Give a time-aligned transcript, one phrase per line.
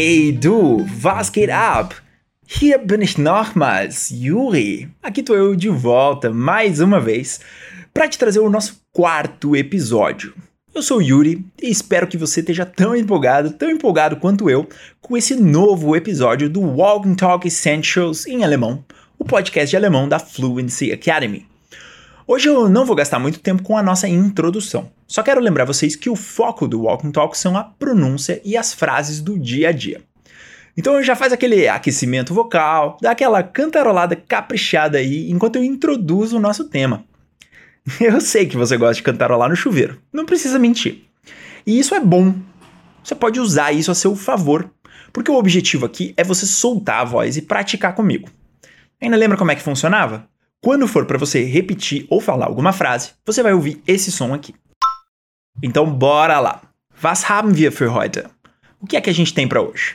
[0.00, 1.92] Hey du, was geht ab?
[2.46, 4.88] Hier bin ich nochmals, Yuri.
[5.02, 7.40] Aqui tô eu de volta mais uma vez
[7.92, 10.34] para te trazer o nosso quarto episódio.
[10.72, 14.68] Eu sou o Yuri e espero que você esteja tão empolgado, tão empolgado quanto eu
[15.00, 18.84] com esse novo episódio do Walk and Talk Essentials em alemão,
[19.18, 21.47] o podcast de alemão da Fluency Academy.
[22.30, 24.92] Hoje eu não vou gastar muito tempo com a nossa introdução.
[25.06, 28.54] Só quero lembrar vocês que o foco do Walk and Talk são a pronúncia e
[28.54, 30.02] as frases do dia a dia.
[30.76, 36.40] Então já faz aquele aquecimento vocal, dá aquela cantarolada caprichada aí enquanto eu introduzo o
[36.40, 37.02] nosso tema.
[37.98, 41.04] Eu sei que você gosta de cantarolar no chuveiro, não precisa mentir.
[41.66, 42.34] E isso é bom.
[43.02, 44.70] Você pode usar isso a seu favor,
[45.14, 48.28] porque o objetivo aqui é você soltar a voz e praticar comigo.
[49.00, 50.28] Ainda lembra como é que funcionava?
[50.60, 54.54] Quando for para você repetir ou falar alguma frase, você vai ouvir esse som aqui.
[55.62, 56.62] Então bora lá.
[57.02, 58.24] Was haben wir für heute?
[58.80, 59.94] O que é que a gente tem para hoje?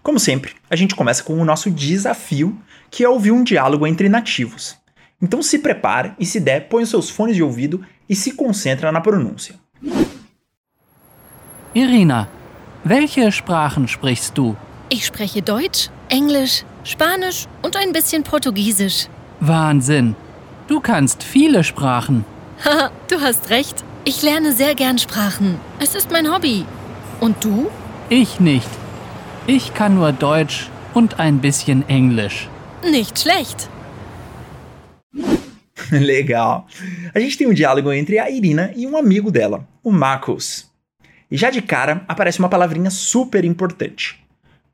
[0.00, 2.56] Como sempre, a gente começa com o nosso desafio,
[2.90, 4.76] que é ouvir um diálogo entre nativos.
[5.20, 8.92] Então se prepare e se der, põe os seus fones de ouvido e se concentra
[8.92, 9.56] na pronúncia.
[11.74, 12.28] Irina,
[12.84, 14.56] welche Sprachen sprichst du?
[14.90, 19.08] Ich spreche Deutsch, Englisch, Spanisch und ein bisschen Portugiesisch.
[19.40, 20.16] Wahnsinn.
[20.66, 22.24] Du kannst viele Sprachen.
[22.64, 23.84] Haha, du hast recht.
[24.04, 25.58] Ich lerne sehr gern Sprachen.
[25.78, 26.64] Es ist mein Hobby.
[27.20, 27.70] Und du?
[28.08, 28.68] Ich nicht.
[29.46, 32.48] Ich kann nur Deutsch und ein bisschen Englisch.
[32.82, 33.68] Nicht schlecht.
[35.90, 36.64] Legal.
[37.14, 40.70] A gente tem um diálogo entre a Irina e um amigo dela, o Marcos.
[41.30, 44.18] E já de cara aparece uma palavrinha super importante: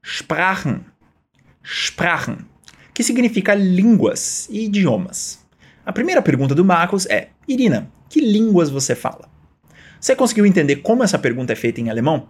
[0.02, 0.84] Sprachen.
[1.62, 2.46] Sprachen,
[2.94, 5.44] que significa línguas e idiomas.
[5.84, 9.28] A primeira pergunta do Marcos é: Irina, que línguas você fala?
[10.00, 12.28] Você conseguiu entender como essa pergunta é feita em alemão?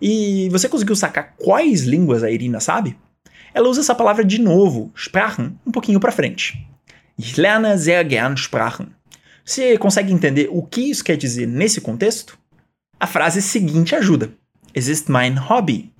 [0.00, 2.96] E você conseguiu sacar quais línguas a Irina sabe?
[3.52, 6.66] Ela usa essa palavra de novo, Sprachen, um pouquinho para frente.
[7.18, 8.88] Ich lerne sehr gern Sprachen.
[9.44, 12.38] Você consegue entender o que isso quer dizer nesse contexto?
[12.98, 14.30] A frase seguinte ajuda.
[14.74, 15.92] Es ist mein Hobby.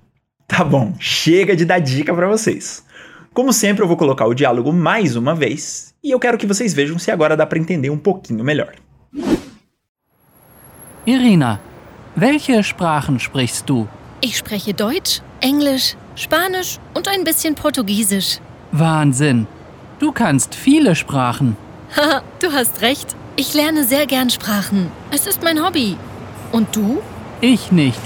[0.47, 2.83] Tá bom, chega de dar dica para vocês.
[3.37, 6.73] Como sempre, eu vou colocar o diálogo mais uma vez e eu quero que vocês
[6.73, 8.73] vejam se agora dá para entender um pouquinho melhor.
[11.05, 11.59] Irina,
[12.15, 13.87] welche Sprachen sprichst du?
[14.23, 18.39] Ich spreche Deutsch, Englisch, Spanisch und ein bisschen Portugiesisch.
[18.71, 19.45] Wahnsinn.
[19.99, 21.55] Du kannst viele Sprachen.
[21.95, 23.15] Haha, du hast recht.
[23.35, 24.89] Ich lerne sehr gern Sprachen.
[25.11, 25.95] Es ist mein Hobby.
[26.51, 27.03] Und du?
[27.41, 28.01] Ich nicht.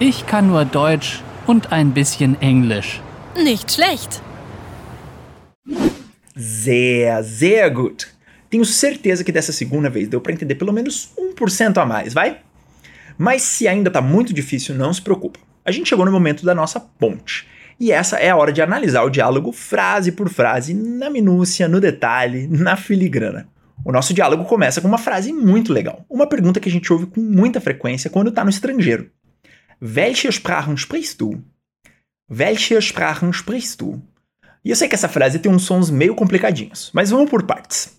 [0.00, 3.00] Ich kann nur Deutsch und ein bisschen Englisch.
[3.36, 4.20] Nicht schlecht.
[6.40, 8.06] Sehr, sehr gut.
[8.48, 12.38] Tenho certeza que dessa segunda vez deu para entender pelo menos 1% a mais, vai?
[13.18, 15.40] Mas se ainda tá muito difícil, não se preocupa.
[15.64, 17.48] A gente chegou no momento da nossa ponte.
[17.80, 21.80] E essa é a hora de analisar o diálogo frase por frase, na minúcia, no
[21.80, 23.48] detalhe, na filigrana.
[23.84, 27.06] O nosso diálogo começa com uma frase muito legal, uma pergunta que a gente ouve
[27.06, 29.10] com muita frequência quando está no estrangeiro.
[29.82, 31.42] Welche Sprachen sprichst du?
[32.30, 34.00] Welche Sprachen sprichst du?
[34.68, 37.98] E eu sei que essa frase tem uns sons meio complicadinhos, mas vamos por partes.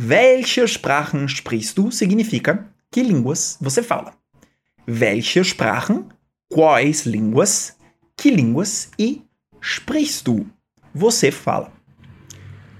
[0.00, 4.14] Welche Sprachen sprichst du significa que línguas você fala.
[4.88, 6.06] Welche Sprachen,
[6.50, 7.76] quais línguas,
[8.16, 9.20] que línguas e
[9.60, 10.46] sprichst du,
[10.94, 11.70] você fala.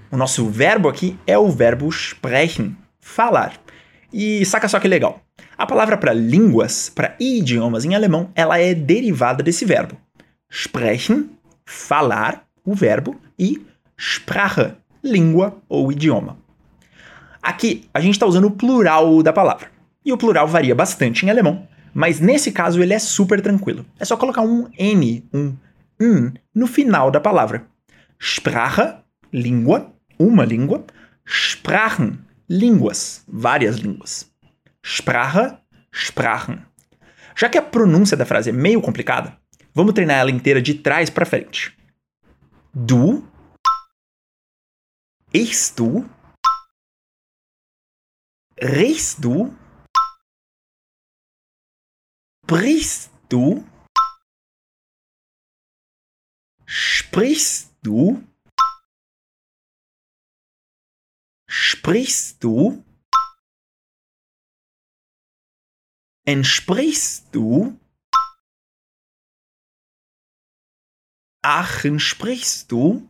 [0.09, 3.61] O nosso verbo aqui é o verbo sprechen, falar.
[4.11, 5.21] E saca só que legal.
[5.55, 9.95] A palavra para línguas, para idiomas em alemão, ela é derivada desse verbo.
[10.49, 11.29] Sprechen,
[11.63, 13.65] falar, o verbo, e
[13.97, 16.37] Sprache, língua ou idioma.
[17.41, 19.67] Aqui a gente está usando o plural da palavra.
[20.05, 23.85] E o plural varia bastante em alemão, mas nesse caso ele é super tranquilo.
[23.99, 25.53] É só colocar um N, um
[25.99, 27.65] N, no final da palavra.
[28.19, 28.95] Sprache,
[29.31, 30.85] língua, uma língua.
[31.25, 32.19] Sprachen,
[32.49, 34.29] línguas, várias línguas.
[34.83, 35.55] Sprache,
[35.93, 36.59] Sprachen.
[37.35, 39.37] Já que a pronúncia da frase é meio complicada,
[39.73, 41.75] vamos treinar ela inteira de trás para frente.
[42.75, 43.21] Du,
[45.31, 46.09] ichst du,
[48.59, 49.55] riechst du,
[52.47, 53.63] brichst du,
[56.65, 58.27] sprichst du,
[61.47, 62.83] sprichst du,
[66.25, 67.79] entsprichst du,
[71.43, 73.07] ach, entsprichst du,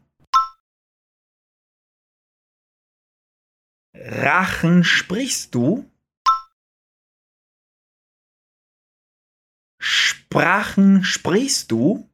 [3.96, 5.90] Rachen sprichst du?
[9.80, 12.10] Sprachen sprichst du?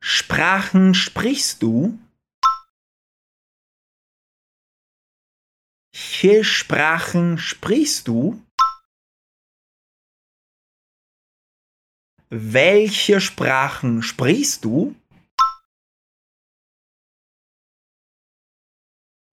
[0.00, 1.98] Sprachen sprichst du?
[6.22, 8.44] Welche Sprachen sprichst du?
[12.32, 14.94] Welche Sprachen sprichst du?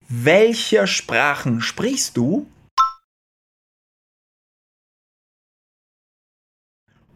[0.08, 2.50] Welche Sprachen sprichst du?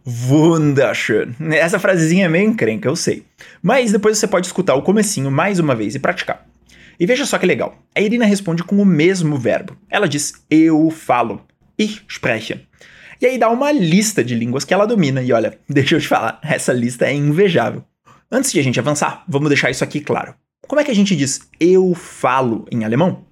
[0.05, 1.35] Wunderschön.
[1.53, 3.27] Essa frasezinha é meio encrenca, eu sei.
[3.61, 6.49] Mas depois você pode escutar o comecinho mais uma vez e praticar.
[6.99, 7.77] E veja só que legal.
[7.93, 9.77] A Irina responde com o mesmo verbo.
[9.91, 11.45] Ela diz eu falo.
[11.77, 12.69] Ich spreche.
[13.23, 15.23] E aí dá uma lista de línguas que ela domina.
[15.23, 17.85] E olha, deixa eu te falar, essa lista é invejável.
[18.29, 20.35] Antes de a gente avançar, vamos deixar isso aqui claro.
[20.67, 23.25] Como é que a gente diz eu falo em alemão?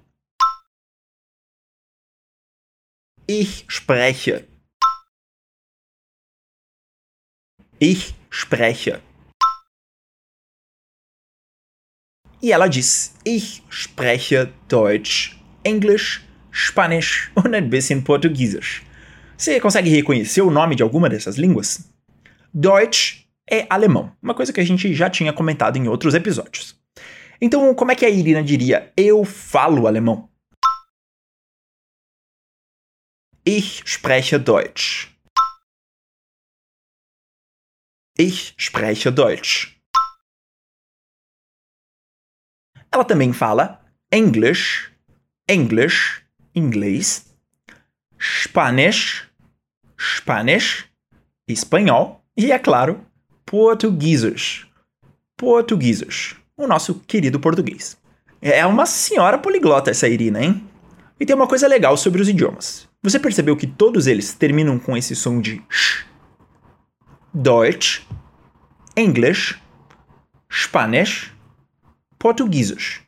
[3.27, 4.47] Ich spreche.
[7.81, 9.01] Ich spreche.
[12.41, 16.21] E ela diz: Ich spreche Deutsch, Englisch,
[16.53, 18.83] Spanisch und ein bisschen Portugiesisch.
[19.41, 21.91] Você consegue reconhecer o nome de alguma dessas línguas?
[22.53, 26.79] Deutsch é alemão, uma coisa que a gente já tinha comentado em outros episódios.
[27.41, 30.29] Então, como é que a Irina diria eu falo alemão?
[33.43, 35.09] Ich spreche Deutsch.
[38.19, 39.75] Ich spreche Deutsch.
[42.91, 43.83] Ela também fala
[44.13, 44.91] English,
[45.49, 46.23] English,
[46.53, 47.35] inglês,
[48.19, 49.30] Spanish,
[50.01, 50.85] Spanish,
[51.47, 53.01] espanhol e, é claro,
[53.45, 54.65] portugueses,
[55.37, 57.97] portugueses, o nosso querido português.
[58.41, 60.67] É uma senhora poliglota essa Irina, hein?
[61.19, 62.89] E tem uma coisa legal sobre os idiomas.
[63.03, 66.03] Você percebeu que todos eles terminam com esse som de sh?
[67.31, 68.01] Deutsch,
[68.97, 69.59] English,
[70.51, 71.31] Spanish,
[72.17, 73.01] Portugueses.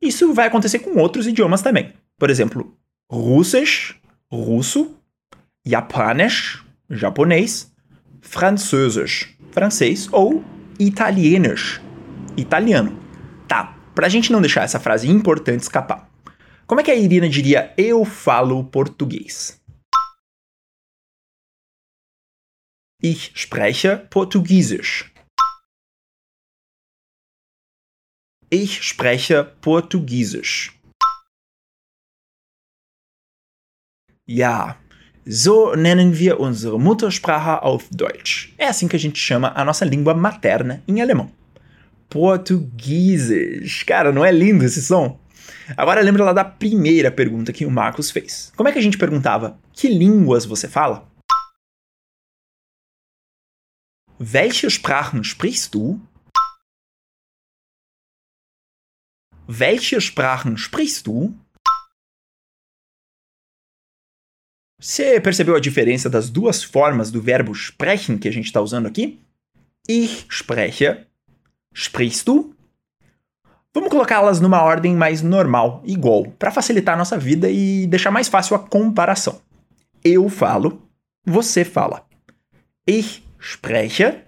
[0.00, 1.92] Isso vai acontecer com outros idiomas também.
[2.18, 2.74] Por exemplo,
[3.10, 3.96] Russisch,
[4.32, 4.97] russo,
[5.68, 7.70] Japanisch, japonês,
[8.22, 10.42] Französisch, francês ou
[10.80, 11.78] Italienisch,
[12.38, 12.98] italiano.
[13.46, 16.08] Tá, pra gente não deixar essa frase importante escapar.
[16.66, 19.60] Como é que a Irina diria eu falo português?
[23.02, 25.12] Ich spreche Portugiesisch.
[28.50, 30.74] Ich spreche Portugiesisch.
[34.26, 34.78] Ja,
[35.28, 38.54] so nennen wir unsere Muttersprache auf Deutsch.
[38.56, 41.30] É assim que a gente chama a nossa língua materna em alemão.
[42.08, 43.82] Portugueses.
[43.82, 45.20] Cara, não é lindo esse som?
[45.76, 48.50] Agora lembra lá da primeira pergunta que o Marcos fez.
[48.56, 49.58] Como é que a gente perguntava?
[49.72, 51.06] Que línguas você fala?
[54.18, 56.00] Welche Sprachen sprichst du?
[59.46, 61.34] Welche Sprachen sprichst du?
[64.80, 68.86] Você percebeu a diferença das duas formas do verbo sprechen que a gente está usando
[68.86, 69.20] aqui?
[69.88, 71.04] Ich spreche.
[71.74, 72.54] Sprichst du?
[73.74, 78.28] Vamos colocá-las numa ordem mais normal, igual, para facilitar a nossa vida e deixar mais
[78.28, 79.42] fácil a comparação.
[80.04, 80.80] Eu falo,
[81.26, 82.06] você fala.
[82.86, 84.22] Ich spreche,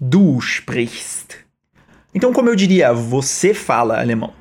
[0.00, 1.36] du sprichst.
[2.12, 4.34] Então, como eu diria, você fala alemão?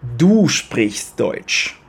[0.00, 1.85] Du sprichst Deutsch.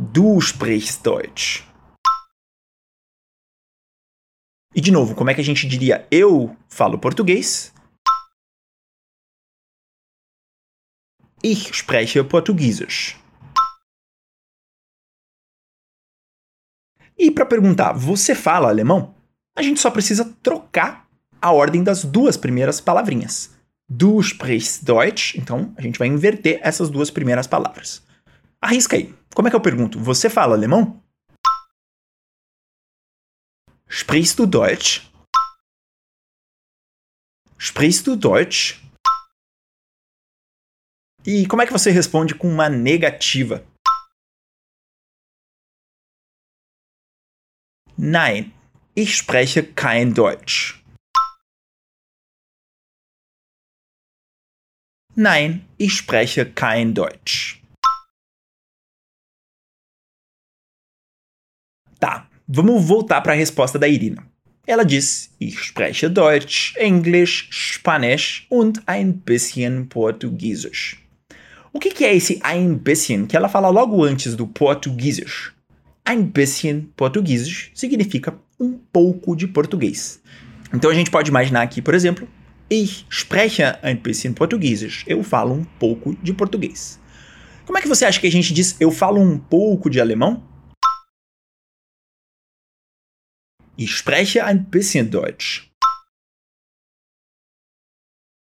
[0.00, 1.66] Du sprichst Deutsch.
[4.72, 7.74] E de novo, como é que a gente diria eu falo português?
[11.42, 13.16] Ich spreche Portugiesisch.
[17.18, 19.16] E para perguntar, você fala alemão?
[19.56, 21.08] A gente só precisa trocar
[21.42, 23.58] a ordem das duas primeiras palavrinhas.
[23.88, 28.06] Du sprichst Deutsch, então a gente vai inverter essas duas primeiras palavras.
[28.60, 29.14] Arrisca aí.
[29.34, 29.98] Como é que eu pergunto?
[30.00, 31.02] Você fala alemão?
[33.88, 35.08] Sprichst du Deutsch?
[37.58, 38.82] Sprichst du Deutsch?
[41.24, 43.64] E como é que você responde com uma negativa?
[47.96, 48.54] Nein,
[48.94, 50.82] ich spreche kein Deutsch.
[55.16, 57.57] Nein, ich spreche kein Deutsch.
[61.98, 64.22] Tá, vamos voltar para a resposta da Irina.
[64.66, 71.02] Ela diz: Ich spreche Deutsch, Englisch, Spanisch und ein bisschen Portugiesisch.
[71.72, 75.52] O que, que é esse ein bisschen que ela fala logo antes do português?
[76.04, 80.20] Ein bisschen português significa um pouco de português.
[80.72, 82.28] Então a gente pode imaginar aqui, por exemplo,
[82.70, 85.02] Ich spreche ein bisschen português.
[85.06, 87.00] Eu falo um pouco de português.
[87.66, 90.42] Como é que você acha que a gente diz eu falo um pouco de alemão?
[93.80, 95.70] Ich spreche ein bisschen Deutsch.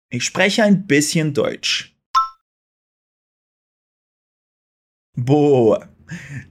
[0.09, 1.95] Ich spreche ein bisschen Deutsch.
[5.15, 5.87] Boa!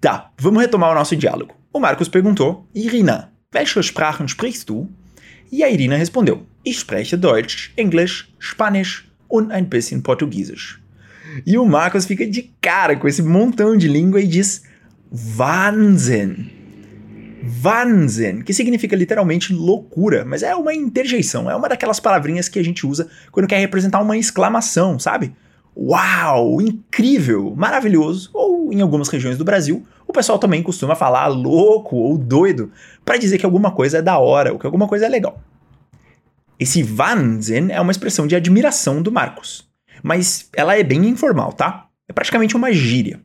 [0.01, 1.53] Tá, vamos retomar o nosso diálogo.
[1.73, 4.89] O Marcos perguntou: Irina, welche Sprachen sprichst du?
[5.51, 10.81] E a Irina respondeu: Ich spreche Deutsch, Englisch, Spanisch und ein bisschen Portugiesisch.
[11.45, 14.63] E o Marcos fica de cara com esse montão de língua e diz:
[15.11, 16.60] Wahnsinn!
[17.43, 22.65] Wahnsinn, que significa literalmente loucura, mas é uma interjeição, é uma daquelas palavrinhas que a
[22.65, 25.35] gente usa quando quer representar uma exclamação, sabe?
[25.77, 31.97] Uau, incrível, maravilhoso, ou em algumas regiões do Brasil, o pessoal também costuma falar louco
[31.97, 32.71] ou doido
[33.05, 35.41] para dizer que alguma coisa é da hora ou que alguma coisa é legal.
[36.59, 39.67] Esse Wahnsinn é uma expressão de admiração do Marcos,
[40.03, 41.87] mas ela é bem informal, tá?
[42.09, 43.21] É praticamente uma gíria.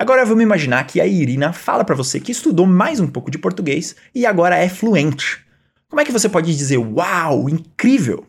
[0.00, 3.36] Agora vamos imaginar que a Irina fala para você que estudou mais um pouco de
[3.36, 5.44] português e agora é fluente.
[5.90, 8.26] Como é que você pode dizer uau, incrível?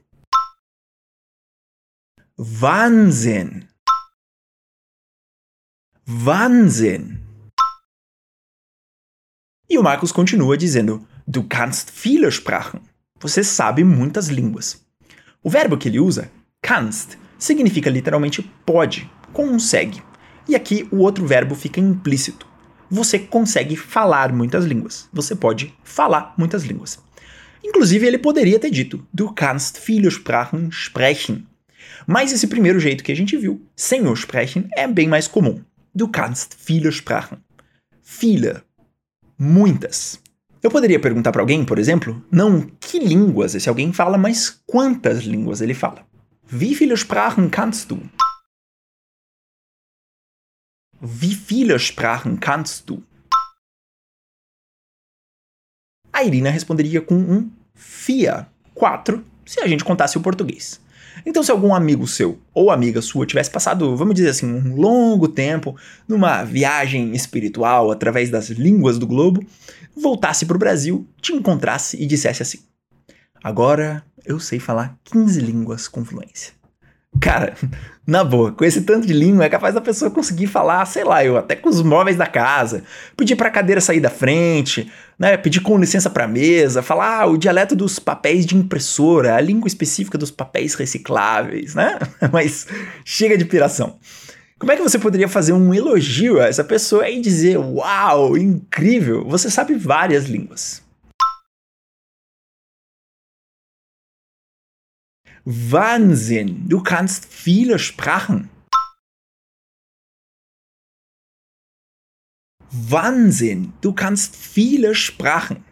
[2.37, 3.65] Wahnsinn.
[6.05, 7.17] Wahnsinn.
[9.69, 12.81] E o Marcos continua dizendo: Du kannst viele Sprachen.
[13.21, 14.85] Você sabe muitas línguas.
[15.41, 16.29] O verbo que ele usa,
[16.61, 20.10] kannst, significa literalmente pode, consegue.
[20.47, 22.47] E aqui o outro verbo fica implícito.
[22.89, 25.07] Você consegue falar muitas línguas.
[25.13, 26.99] Você pode falar muitas línguas.
[27.63, 31.45] Inclusive, ele poderia ter dito: Du kannst viele Sprachen sprechen.
[32.05, 35.61] Mas esse primeiro jeito que a gente viu, sem o sprechen, é bem mais comum.
[35.93, 37.37] Du kannst viele Sprachen.
[38.01, 38.61] Viele.
[39.37, 40.19] Muitas.
[40.61, 45.23] Eu poderia perguntar para alguém, por exemplo, não que línguas esse alguém fala, mas quantas
[45.23, 46.05] línguas ele fala.
[46.51, 47.99] Wie viele Sprachen kannst du?
[51.03, 53.01] Wie viele Sprachen kannst du?
[56.13, 60.79] A Irina responderia com um vier, quatro, se a gente contasse o português.
[61.25, 65.27] Então, se algum amigo seu ou amiga sua tivesse passado, vamos dizer assim, um longo
[65.27, 65.75] tempo
[66.07, 69.43] numa viagem espiritual através das línguas do globo,
[69.95, 72.59] voltasse para o Brasil, te encontrasse e dissesse assim:
[73.43, 76.60] Agora eu sei falar 15 línguas com fluência.
[77.21, 77.53] Cara,
[78.05, 81.23] na boa, com esse tanto de língua é capaz da pessoa conseguir falar, sei lá,
[81.23, 82.83] eu até com os móveis da casa,
[83.15, 87.21] pedir para a cadeira sair da frente, né, pedir com licença para a mesa, falar
[87.21, 91.99] ah, o dialeto dos papéis de impressora, a língua específica dos papéis recicláveis, né?
[92.33, 92.65] Mas
[93.05, 93.97] chega de piração.
[94.57, 99.23] Como é que você poderia fazer um elogio a essa pessoa e dizer: "Uau, incrível,
[99.27, 100.83] você sabe várias línguas"?
[105.43, 108.49] Wahnsinn, du kannst viele Sprachen.
[112.69, 115.63] Wahnsinn, du kannst viele Sprachen.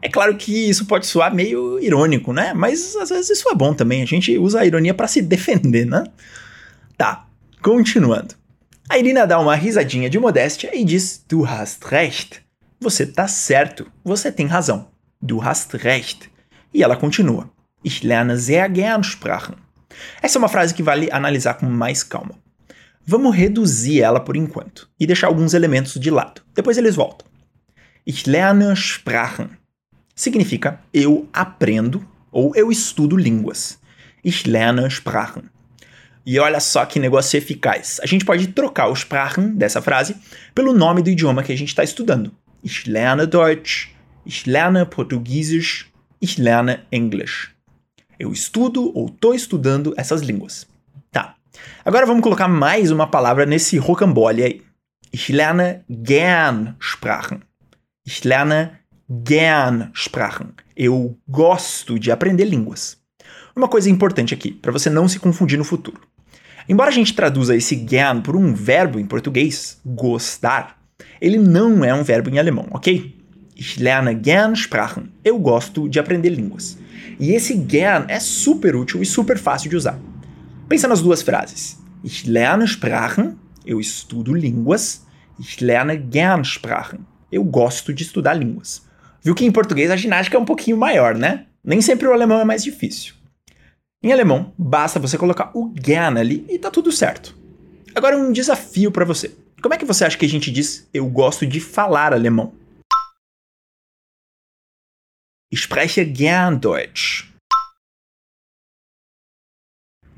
[0.00, 2.52] É claro que isso pode soar meio irônico, né?
[2.52, 4.02] Mas às vezes isso é bom também.
[4.02, 6.04] A gente usa a ironia para se defender, né?
[6.96, 7.26] Tá,
[7.62, 8.36] continuando.
[8.88, 12.42] A Irina dá uma risadinha de modéstia e diz: Du hast recht.
[12.80, 14.88] Você tá certo, você tem razão.
[15.20, 16.30] Du hast recht.
[16.72, 17.50] E ela continua.
[17.84, 19.56] Ich lerne sehr gern Sprachen.
[20.22, 22.34] Essa é uma frase que vale analisar com mais calma.
[23.04, 26.42] Vamos reduzir ela por enquanto e deixar alguns elementos de lado.
[26.54, 27.26] Depois eles voltam.
[28.06, 29.50] Ich lerne Sprachen
[30.18, 33.78] significa eu aprendo ou eu estudo línguas.
[34.24, 35.44] Ich lerne Sprachen.
[36.26, 38.00] E olha só que negócio eficaz.
[38.02, 40.16] A gente pode trocar o Sprachen dessa frase
[40.54, 42.32] pelo nome do idioma que a gente está estudando.
[42.62, 43.90] Ich lerne Deutsch,
[44.28, 45.90] Ich lerne Portugiesisch.
[46.20, 47.56] Ich lerne Englisch.
[48.18, 50.66] Eu estudo ou estou estudando essas línguas.
[51.10, 51.36] Tá.
[51.82, 54.62] Agora vamos colocar mais uma palavra nesse rocambole aí.
[55.10, 57.40] Ich lerne gern Sprachen.
[58.06, 58.72] Ich lerne
[59.08, 60.48] gern Sprachen.
[60.76, 62.98] Eu gosto de aprender línguas.
[63.56, 66.02] Uma coisa importante aqui, para você não se confundir no futuro.
[66.68, 70.78] Embora a gente traduza esse gern por um verbo em português, gostar,
[71.18, 73.17] ele não é um verbo em alemão, ok?
[73.60, 75.10] Ich lerne gern Sprachen.
[75.24, 76.78] Eu gosto de aprender línguas.
[77.18, 79.98] E esse gern é super útil e super fácil de usar.
[80.68, 81.76] Pensa nas duas frases.
[82.04, 83.36] Ich lerne Sprachen.
[83.66, 85.04] Eu estudo línguas.
[85.40, 87.00] Ich lerne gern Sprachen.
[87.32, 88.86] Eu gosto de estudar línguas.
[89.24, 91.46] Viu que em português a ginástica é um pouquinho maior, né?
[91.64, 93.14] Nem sempre o alemão é mais difícil.
[94.00, 97.36] Em alemão, basta você colocar o gern ali e tá tudo certo.
[97.92, 99.32] Agora um desafio para você.
[99.60, 102.52] Como é que você acha que a gente diz eu gosto de falar alemão?
[105.50, 107.32] Ich spreche gern Deutsch.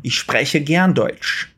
[0.02, 1.54] Ich spreche gern Deutsch.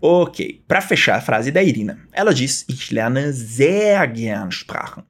[0.00, 5.04] Ok, para fechar a frase da Irina, ela diz Ich lerne sehr gern Sprachen.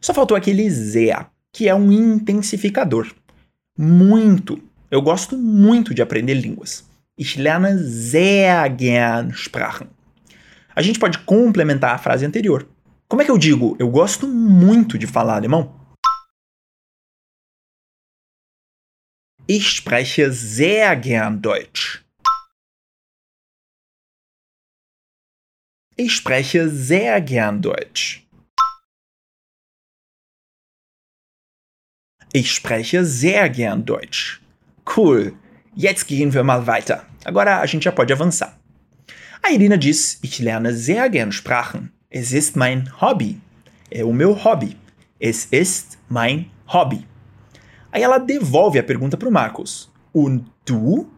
[0.00, 3.12] Só faltou aquele sehr, que é um intensificador.
[3.76, 4.62] Muito.
[4.88, 6.88] Eu gosto muito de aprender línguas.
[7.18, 9.88] Ich lerne sehr gern Sprachen.
[10.74, 12.68] A gente pode complementar a frase anterior.
[13.12, 15.78] Como é que eu digo eu gosto muito de falar alemão?
[19.46, 22.02] Ich spreche sehr gern Deutsch.
[25.98, 28.26] Ich spreche sehr gern Deutsch.
[32.32, 34.40] Ich spreche sehr gern Deutsch.
[34.86, 35.36] Cool.
[35.76, 37.06] Jetzt gehen wir mal weiter.
[37.26, 38.58] Agora a gente já pode avançar.
[39.42, 41.92] A Irina diz: Ich lerne sehr gern Sprachen.
[42.14, 43.40] Es ist mein Hobby.
[43.90, 44.76] É o meu hobby.
[45.18, 47.06] Es ist mein Hobby.
[47.90, 49.90] Aí ela devolve a pergunta para o Marcos.
[50.12, 51.08] Und du?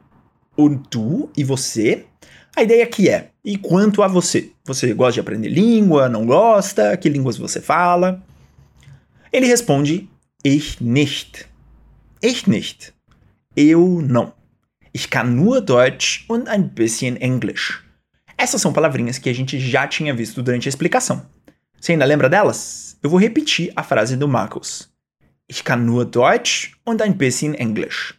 [0.56, 1.28] Und du?
[1.36, 2.06] E você?
[2.54, 4.52] A ideia aqui é: e quanto a você?
[4.64, 6.08] Você gosta de aprender língua?
[6.08, 6.96] Não gosta?
[6.96, 8.22] Que línguas você fala?
[9.32, 10.08] Ele responde:
[10.44, 11.44] Ich nicht.
[12.22, 12.94] Ich nicht.
[13.56, 14.32] Eu não.
[14.92, 17.83] Ich kann nur Deutsch und ein bisschen Englisch.
[18.36, 21.24] Essas são palavrinhas que a gente já tinha visto durante a explicação.
[21.80, 22.96] Você ainda lembra delas?
[23.02, 24.90] Eu vou repetir a frase do Marcos.
[25.48, 28.14] Ich kann nur Deutsch und ein bisschen English.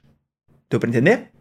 [0.70, 1.32] Deu para entender?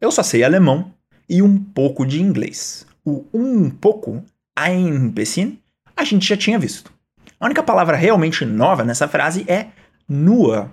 [0.00, 0.92] Eu só sei alemão
[1.28, 2.86] e um pouco de inglês.
[3.04, 4.22] O um pouco,
[4.56, 5.58] ein bisschen,
[5.96, 6.92] a gente já tinha visto.
[7.38, 9.68] A única palavra realmente nova nessa frase é
[10.08, 10.68] nur,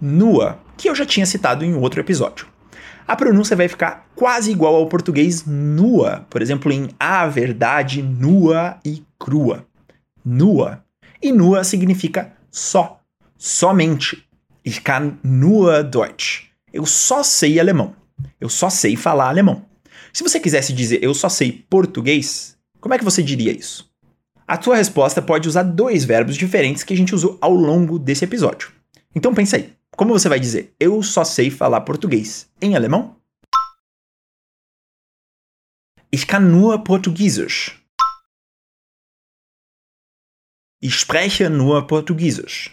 [0.00, 2.51] nur, que eu já tinha citado em outro episódio
[3.06, 8.78] a pronúncia vai ficar quase igual ao português nua, por exemplo, em a verdade nua
[8.84, 9.66] e crua.
[10.24, 10.84] Nua.
[11.20, 13.00] E nua significa só,
[13.36, 14.24] somente.
[14.64, 16.44] Ich kann nur Deutsch.
[16.72, 17.94] Eu só sei alemão.
[18.40, 19.64] Eu só sei falar alemão.
[20.12, 23.90] Se você quisesse dizer eu só sei português, como é que você diria isso?
[24.46, 28.24] A tua resposta pode usar dois verbos diferentes que a gente usou ao longo desse
[28.24, 28.70] episódio.
[29.14, 29.72] Então pensa aí.
[29.96, 33.16] Como você vai dizer eu só sei falar português em alemão?
[36.14, 37.82] Ich kann nur Portugiesisch.
[40.82, 42.70] Ich spreche nur Portugiesisch.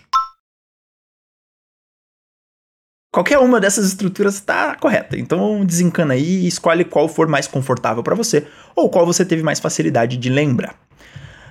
[3.13, 8.03] Qualquer uma dessas estruturas está correta, então desencana aí e escolhe qual for mais confortável
[8.03, 10.88] para você ou qual você teve mais facilidade de lembrar.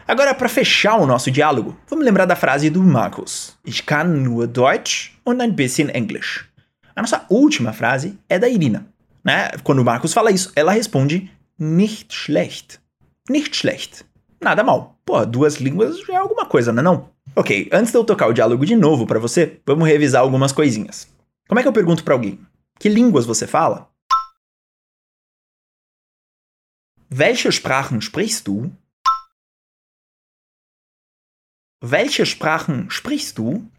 [0.09, 4.47] Agora, para fechar o nosso diálogo, vamos lembrar da frase do Marcos: Ich kann nur
[4.47, 6.49] Deutsch und ein bisschen Englisch.
[6.97, 8.87] A nossa última frase é da Irina.
[9.23, 9.51] Né?
[9.63, 12.81] Quando o Marcos fala isso, ela responde nicht schlecht.
[13.29, 14.07] Nicht schlecht.
[14.41, 14.99] Nada mal.
[15.05, 17.11] Pô, duas línguas já é alguma coisa, não é não?
[17.37, 21.07] Ok, antes de eu tocar o diálogo de novo para você, vamos revisar algumas coisinhas.
[21.47, 22.41] Como é que eu pergunto para alguém?
[22.81, 23.91] Que línguas você fala?
[27.15, 28.73] Welche Sprachen sprichst du?
[31.83, 33.71] Welche Sprachen sprichst du?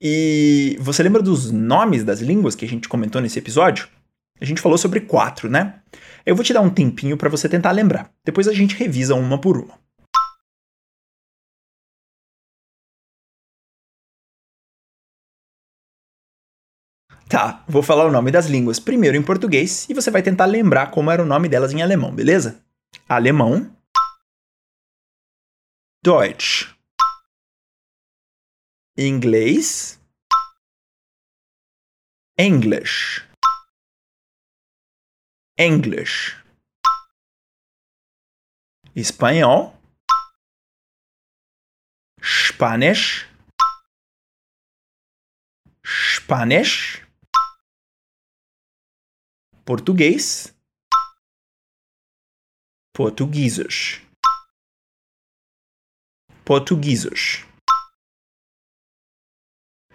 [0.00, 3.86] E você lembra dos nomes das línguas que a gente comentou nesse episódio?
[4.40, 5.82] A gente falou sobre quatro, né?
[6.24, 8.10] Eu vou te dar um tempinho para você tentar lembrar.
[8.24, 9.78] Depois a gente revisa uma por uma.
[17.28, 20.90] Tá, vou falar o nome das línguas primeiro em português e você vai tentar lembrar
[20.90, 22.64] como era o nome delas em alemão, beleza?
[23.06, 23.70] Alemão,
[26.00, 26.72] Deutsch.
[28.96, 29.98] Inglês.
[32.38, 33.26] English.
[35.58, 36.36] English.
[38.94, 39.74] Espanhol.
[42.22, 43.26] Spanish.
[45.84, 47.02] Spanish.
[49.66, 50.54] Português.
[52.92, 54.07] Portugueses
[56.48, 57.44] portugueses.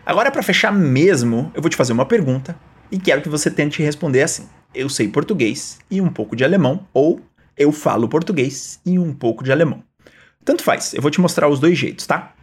[0.05, 2.55] Agora, para fechar mesmo, eu vou te fazer uma pergunta
[2.91, 6.87] e quero que você tente responder assim: Eu sei português e um pouco de alemão,
[6.93, 7.19] ou
[7.57, 9.83] Eu falo português e um pouco de alemão.
[10.45, 12.35] Tanto faz, eu vou te mostrar os dois jeitos, tá?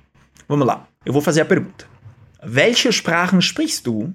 [0.49, 1.87] Vamos lá, eu vou fazer a pergunta:
[2.43, 4.13] Welche Sprachen sprichst du?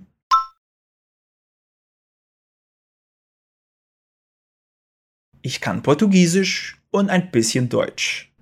[5.41, 8.34] Ich kann Portugiesisch und ein bisschen Deutsch.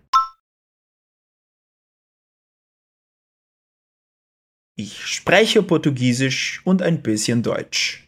[4.76, 8.08] Ich spreche Portugiesisch und ein bisschen Deutsch.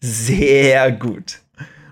[0.00, 1.42] Sehr gut.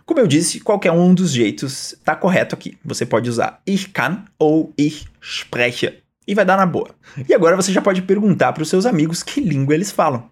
[0.07, 2.79] Como eu disse, qualquer um dos jeitos está correto aqui.
[2.83, 6.95] Você pode usar ich kann ou ich spreche e vai dar na boa.
[7.29, 10.31] E agora você já pode perguntar para os seus amigos que língua eles falam.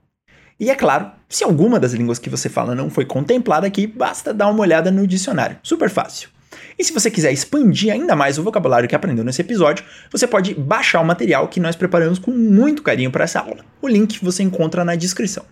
[0.59, 4.33] E é claro, se alguma das línguas que você fala não foi contemplada aqui, basta
[4.33, 5.59] dar uma olhada no dicionário.
[5.63, 6.31] Super fácil.
[6.79, 10.55] E se você quiser expandir ainda mais o vocabulário que aprendeu nesse episódio, você pode
[10.55, 13.65] baixar o material que nós preparamos com muito carinho para essa aula.
[13.81, 15.45] O link você encontra na descrição.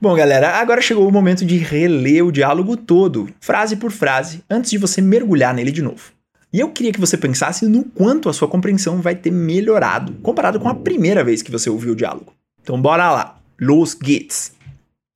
[0.00, 4.70] Bom, galera, agora chegou o momento de reler o diálogo todo, frase por frase, antes
[4.70, 6.12] de você mergulhar nele de novo.
[6.52, 10.60] E eu queria que você pensasse no quanto a sua compreensão vai ter melhorado comparado
[10.60, 12.34] com a primeira vez que você ouviu o diálogo.
[12.60, 13.38] Então, bora lá.
[13.60, 14.52] Los geht's.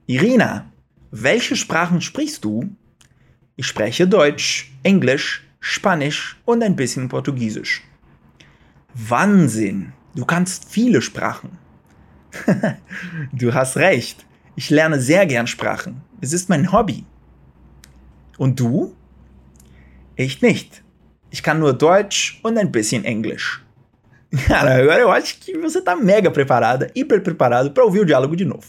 [0.09, 0.73] Irina,
[1.13, 2.61] welche Sprachen sprichst du?
[3.59, 7.83] Ich spreche Deutsch, Englisch, Spanisch und ein bisschen Portugiesisch.
[8.93, 11.57] Wahnsinn, du kannst viele Sprachen.
[13.33, 14.27] du hast recht.
[14.57, 16.03] Ich lerne sehr gern Sprachen.
[16.21, 17.07] Es ist mein Hobby.
[18.37, 18.95] Und du?
[20.17, 20.83] Ich nicht.
[21.31, 23.65] Ich kann nur Deutsch und ein bisschen Englisch.
[24.47, 28.37] Cara, agora eu acho que você tá mega preparada, hiper preparado para ouvir o diálogo
[28.37, 28.67] de novo.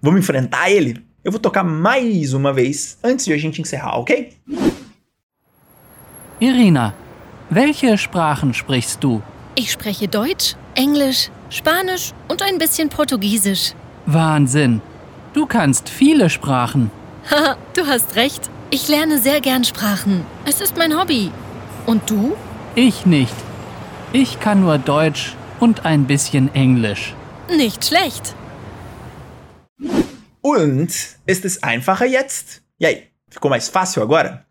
[0.00, 1.04] Vamos enfrentar ele?
[1.24, 4.36] Eu vou tocar mais uma vez antes de a gente encerrar, ok?
[6.40, 6.94] Irina,
[7.48, 9.22] welche Sprachen sprichst du?
[9.54, 13.74] Ich spreche Deutsch, Englisch, Spanisch und ein bisschen Portugiesisch.
[14.06, 14.80] Wahnsinn.
[15.32, 16.90] Du kannst viele Sprachen.
[17.30, 18.50] Haha, du hast recht.
[18.70, 20.22] Ich lerne sehr gern Sprachen.
[20.44, 21.30] Es ist mein Hobby.
[21.86, 22.34] Und du?
[22.74, 23.34] Ich nicht.
[24.12, 27.14] Ich kann nur Deutsch und ein bisschen Englisch.
[27.48, 28.34] Nicht schlecht.
[30.44, 30.90] Und
[31.24, 32.62] ist es einfacher jetzt?
[32.80, 34.44] E aí, ficou mais fácil agora?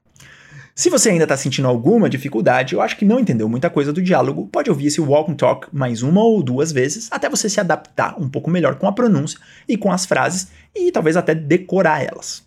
[0.74, 4.02] Se você ainda está sentindo alguma dificuldade, eu acho que não entendeu muita coisa do
[4.02, 7.60] diálogo, pode ouvir esse walk and talk mais uma ou duas vezes até você se
[7.60, 12.02] adaptar um pouco melhor com a pronúncia e com as frases e talvez até decorar
[12.02, 12.44] elas.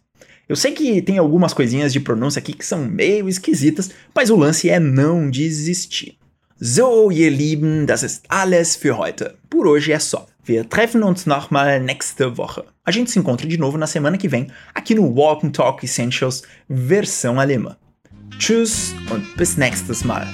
[0.48, 4.36] Eu sei que tem algumas coisinhas de pronúncia aqui que são meio esquisitas, mas o
[4.36, 6.16] lance é não desistir.
[6.58, 9.34] So, ihr Lieben, das ist alles für heute.
[9.50, 10.26] Por hoje é só.
[10.48, 12.73] Wir treffen uns nochmal nächste Woche.
[12.86, 15.84] A gente se encontra de novo na semana que vem, aqui no Walk and Talk
[15.84, 17.76] Essentials versão alemã.
[18.38, 20.26] Tschüss und bis nächstes Mal.